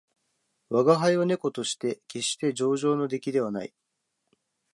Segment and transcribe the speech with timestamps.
[0.71, 3.73] 吾輩は猫として決して上乗の出来ではない